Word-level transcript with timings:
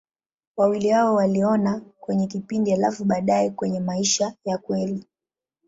Wawili 0.57 0.89
hao 0.89 1.13
waliona 1.15 1.81
kwenye 1.99 2.27
kipindi, 2.27 2.71
halafu 2.71 3.05
baadaye 3.05 3.49
kwenye 3.49 3.79
maisha 3.79 4.33
ya 4.45 4.57
kweli. 4.57 5.05